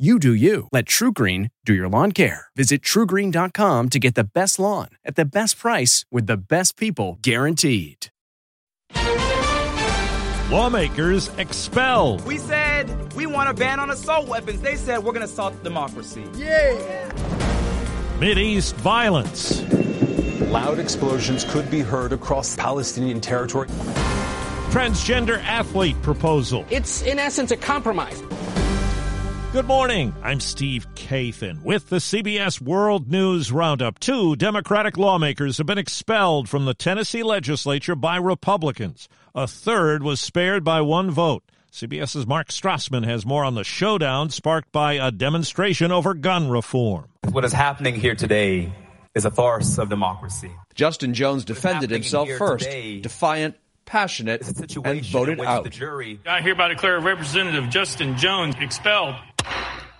[0.00, 0.66] You do you.
[0.72, 2.46] Let TruGreen do your lawn care.
[2.56, 7.18] Visit truegreen.com to get the best lawn at the best price with the best people
[7.20, 8.06] guaranteed.
[10.50, 12.24] Lawmakers expelled.
[12.24, 14.62] We said we want a ban on assault weapons.
[14.62, 16.24] They said we're going to assault democracy.
[16.34, 17.10] Yeah.
[18.20, 19.60] Mideast violence.
[20.50, 23.68] Loud explosions could be heard across Palestinian territory.
[24.70, 26.64] Transgender athlete proposal.
[26.70, 28.22] It's, in essence, a compromise.
[29.52, 30.14] Good morning.
[30.22, 33.98] I'm Steve Kathan with the CBS World News Roundup.
[33.98, 39.08] Two Democratic lawmakers have been expelled from the Tennessee legislature by Republicans.
[39.34, 41.42] A third was spared by one vote.
[41.72, 47.08] CBS's Mark Strassmann has more on the showdown sparked by a demonstration over gun reform.
[47.32, 48.72] What is happening here today
[49.16, 50.52] is a farce of democracy.
[50.76, 54.46] Justin Jones defended himself first, today defiant, passionate,
[54.84, 55.64] and voted out.
[55.64, 59.16] The jury I hereby declare Representative Justin Jones expelled.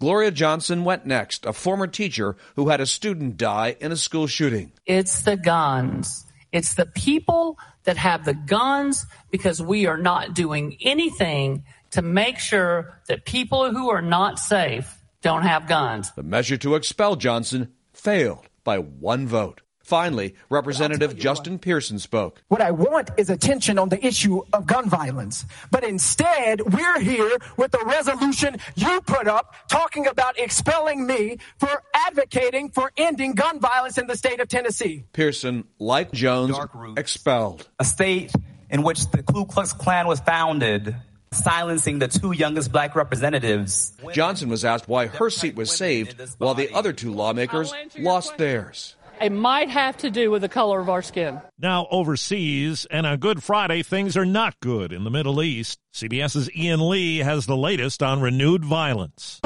[0.00, 4.26] Gloria Johnson went next, a former teacher who had a student die in a school
[4.26, 4.72] shooting.
[4.84, 6.24] It's the guns.
[6.50, 12.38] It's the people that have the guns because we are not doing anything to make
[12.38, 16.10] sure that people who are not safe don't have guns.
[16.12, 19.60] The measure to expel Johnson failed by one vote.
[19.82, 22.42] Finally, Representative Justin Pearson spoke.
[22.48, 25.44] What I want is attention on the issue of gun violence.
[25.70, 31.82] But instead, we're here with a resolution you put up talking about expelling me for
[32.06, 35.04] advocating for ending gun violence in the state of Tennessee.
[35.12, 36.56] Pearson, like Jones,
[36.96, 37.68] expelled.
[37.78, 38.32] a state
[38.70, 40.96] in which the Ku Klux Klan was founded,
[41.32, 43.92] silencing the two youngest black representatives.
[44.12, 48.96] Johnson was asked why her seat was saved while the other two lawmakers lost theirs.
[49.22, 51.40] It might have to do with the color of our skin.
[51.56, 55.78] Now overseas, and on Good Friday, things are not good in the Middle East.
[55.94, 59.40] CBS's Ian Lee has the latest on renewed violence.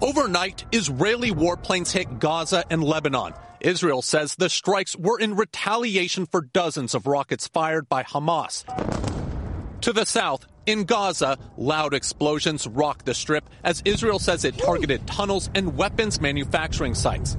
[0.00, 3.34] Overnight, Israeli warplanes hit Gaza and Lebanon.
[3.60, 8.64] Israel says the strikes were in retaliation for dozens of rockets fired by Hamas.
[9.82, 15.06] To the south, in Gaza, loud explosions rock the strip as Israel says it targeted
[15.06, 17.36] tunnels and weapons manufacturing sites.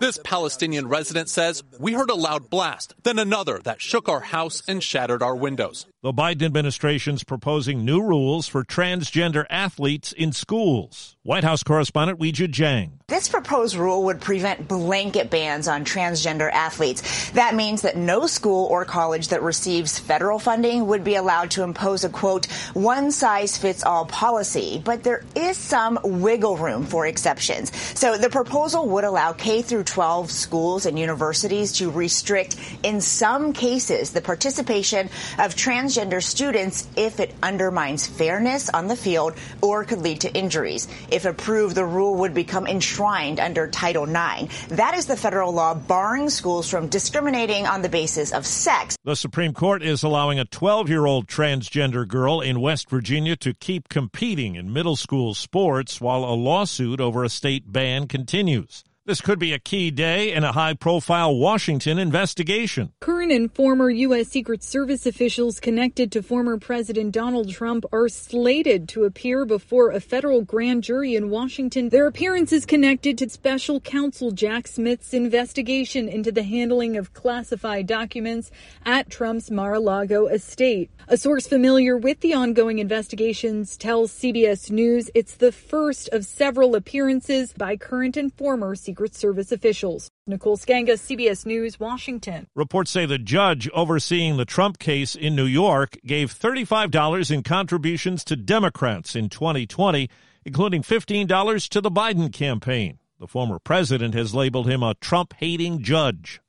[0.00, 4.62] This Palestinian resident says, We heard a loud blast, then another that shook our house
[4.66, 5.86] and shattered our windows.
[6.02, 11.16] The Biden administration's proposing new rules for transgender athletes in schools.
[11.22, 12.90] White House correspondent Weijia Jiang.
[13.06, 17.30] This proposed rule would prevent blanket bans on transgender athletes.
[17.32, 21.62] That means that no school or college that receives federal funding would be allowed to
[21.62, 24.82] impose a quote, one size fits all policy.
[24.84, 27.70] But there is some wiggle room for exceptions.
[27.96, 33.52] So the proposal would allow K through 12 schools and universities to restrict, in some
[33.52, 35.06] cases, the participation
[35.38, 40.88] of transgender students if it undermines fairness on the field or could lead to injuries.
[41.10, 44.66] If approved, the rule would become enshrined under Title IX.
[44.68, 48.96] That is the federal law barring schools from discriminating on the basis of sex.
[49.04, 53.54] The Supreme Court is allowing a 12 year old transgender girl in West Virginia to
[53.54, 58.84] keep competing in middle school sports while a lawsuit over a state ban continues.
[59.04, 62.92] This could be a key day in a high profile Washington investigation.
[63.00, 64.28] Current and former U.S.
[64.28, 69.98] Secret Service officials connected to former President Donald Trump are slated to appear before a
[69.98, 71.88] federal grand jury in Washington.
[71.88, 77.88] Their appearance is connected to special counsel Jack Smith's investigation into the handling of classified
[77.88, 78.52] documents
[78.86, 80.92] at Trump's Mar a Lago estate.
[81.08, 86.76] A source familiar with the ongoing investigations tells CBS News it's the first of several
[86.76, 90.08] appearances by current and former Secret Service officials.
[90.26, 92.46] Nicole Sganga, CBS News, Washington.
[92.54, 98.24] Reports say the judge overseeing the Trump case in New York gave $35 in contributions
[98.24, 100.08] to Democrats in 2020,
[100.44, 102.98] including $15 to the Biden campaign.
[103.18, 106.40] The former president has labeled him a Trump hating judge.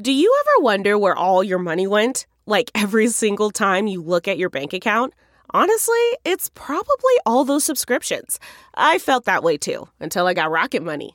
[0.00, 2.26] Do you ever wonder where all your money went?
[2.44, 5.14] Like every single time you look at your bank account?
[5.50, 5.94] Honestly,
[6.24, 8.40] it's probably all those subscriptions.
[8.74, 11.14] I felt that way too until I got Rocket Money.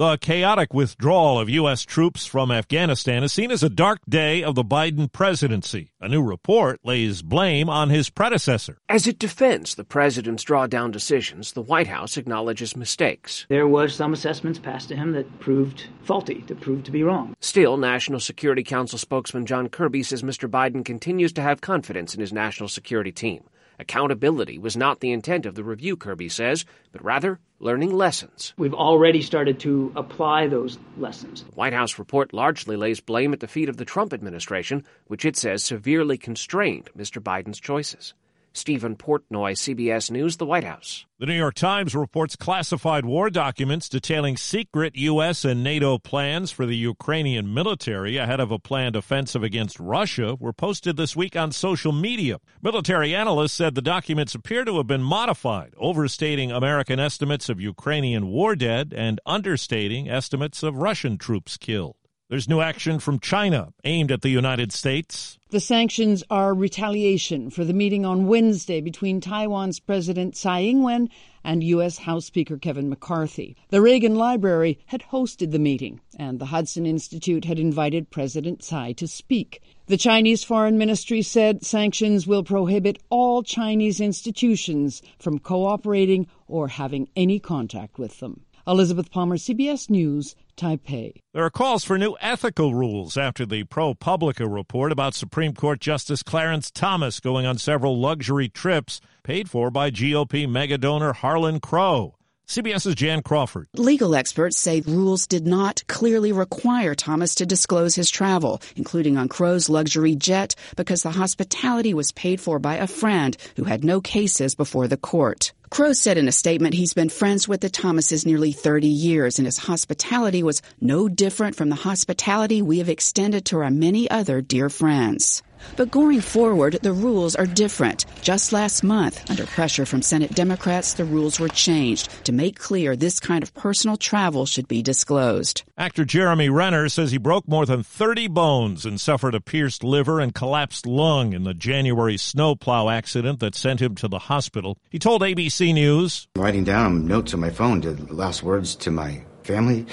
[0.00, 1.82] The chaotic withdrawal of U.S.
[1.82, 5.92] troops from Afghanistan is seen as a dark day of the Biden presidency.
[6.00, 8.78] A new report lays blame on his predecessor.
[8.88, 13.44] As it defends the president's drawdown decisions, the White House acknowledges mistakes.
[13.50, 17.36] There was some assessments passed to him that proved faulty, that proved to be wrong.
[17.40, 20.48] Still, National Security Council spokesman John Kirby says Mr.
[20.48, 23.44] Biden continues to have confidence in his national security team.
[23.78, 28.54] Accountability was not the intent of the review, Kirby says, but rather learning lessons.
[28.56, 31.44] We've already started to apply those lessons.
[31.44, 35.24] The White House report largely lays blame at the feet of the Trump administration, which
[35.24, 37.22] it says severely constrained Mr.
[37.22, 38.14] Biden's choices.
[38.52, 41.06] Stephen Portnoy, CBS News, the White House.
[41.18, 45.44] The New York Times reports classified war documents detailing secret U.S.
[45.44, 50.52] and NATO plans for the Ukrainian military ahead of a planned offensive against Russia were
[50.52, 52.38] posted this week on social media.
[52.62, 58.28] Military analysts said the documents appear to have been modified, overstating American estimates of Ukrainian
[58.28, 61.96] war dead and understating estimates of Russian troops killed.
[62.30, 65.36] There's new action from China aimed at the United States.
[65.50, 71.08] The sanctions are retaliation for the meeting on Wednesday between Taiwan's President Tsai Ing wen
[71.42, 71.98] and U.S.
[71.98, 73.56] House Speaker Kevin McCarthy.
[73.70, 78.92] The Reagan Library had hosted the meeting, and the Hudson Institute had invited President Tsai
[78.92, 79.60] to speak.
[79.86, 87.08] The Chinese Foreign Ministry said sanctions will prohibit all Chinese institutions from cooperating or having
[87.16, 88.42] any contact with them.
[88.70, 91.14] Elizabeth Palmer, CBS News, Taipei.
[91.34, 96.22] There are calls for new ethical rules after the ProPublica report about Supreme Court Justice
[96.22, 102.14] Clarence Thomas going on several luxury trips paid for by GOP mega donor Harlan Crow.
[102.46, 103.66] CBS's Jan Crawford.
[103.74, 109.28] Legal experts say rules did not clearly require Thomas to disclose his travel, including on
[109.28, 114.00] Crow's luxury jet, because the hospitality was paid for by a friend who had no
[114.00, 115.52] cases before the court.
[115.70, 119.46] Crow said in a statement he's been friends with the Thomases nearly 30 years and
[119.46, 124.40] his hospitality was no different from the hospitality we have extended to our many other
[124.40, 125.44] dear friends.
[125.76, 128.06] But going forward, the rules are different.
[128.22, 132.96] Just last month, under pressure from Senate Democrats, the rules were changed to make clear
[132.96, 135.62] this kind of personal travel should be disclosed.
[135.78, 140.20] Actor Jeremy Renner says he broke more than 30 bones and suffered a pierced liver
[140.20, 144.78] and collapsed lung in the January snowplow accident that sent him to the hospital.
[144.90, 148.90] He told ABC News, Writing down notes on my phone to the last words to
[148.90, 149.86] my family.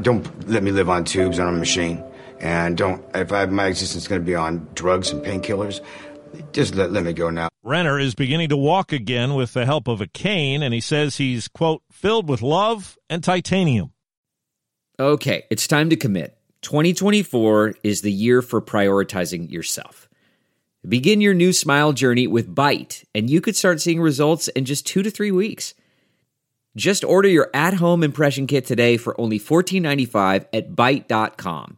[0.00, 2.04] Don't let me live on tubes on a machine
[2.40, 5.80] and don't if I, my existence is going to be on drugs and painkillers
[6.52, 7.48] just let, let me go now.
[7.62, 11.16] Renner is beginning to walk again with the help of a cane and he says
[11.16, 13.92] he's quote filled with love and titanium.
[14.98, 16.36] Okay it's time to commit.
[16.62, 20.08] 2024 is the year for prioritizing yourself.
[20.86, 24.86] Begin your new smile journey with Byte and you could start seeing results in just
[24.86, 25.74] two to three weeks.
[26.76, 31.77] Just order your at-home impression kit today for only $14.95 at Byte.com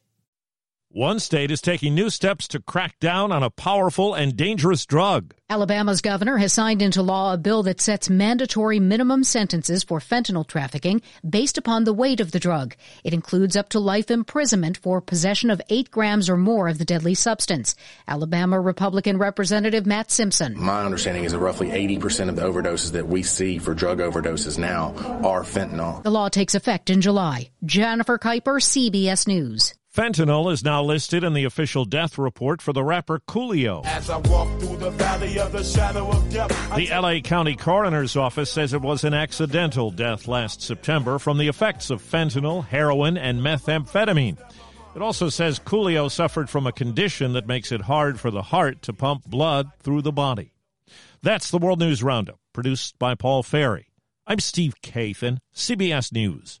[0.93, 5.33] One state is taking new steps to crack down on a powerful and dangerous drug.
[5.49, 10.45] Alabama's governor has signed into law a bill that sets mandatory minimum sentences for fentanyl
[10.45, 12.75] trafficking based upon the weight of the drug.
[13.05, 16.83] It includes up to life imprisonment for possession of eight grams or more of the
[16.83, 17.73] deadly substance.
[18.05, 20.59] Alabama Republican Representative Matt Simpson.
[20.59, 24.57] My understanding is that roughly 80% of the overdoses that we see for drug overdoses
[24.57, 24.93] now
[25.23, 26.03] are fentanyl.
[26.03, 27.51] The law takes effect in July.
[27.63, 29.73] Jennifer Kuiper, CBS News.
[29.95, 33.83] Fentanyl is now listed in the official death report for the rapper Coolio.
[36.31, 41.37] The, the LA County Coroner's Office says it was an accidental death last September from
[41.37, 44.37] the effects of fentanyl, heroin, and methamphetamine.
[44.95, 48.81] It also says Coolio suffered from a condition that makes it hard for the heart
[48.83, 50.53] to pump blood through the body.
[51.21, 53.87] That's the World News Roundup, produced by Paul Ferry.
[54.25, 56.60] I'm Steve Kathan, CBS News.